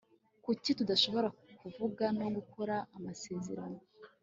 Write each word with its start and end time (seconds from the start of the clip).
kuki 0.43 0.69
tudashobora 0.79 1.27
kuvuga 1.59 2.05
no 2.19 2.27
gukora 2.35 2.75
amasezerano 2.97 3.79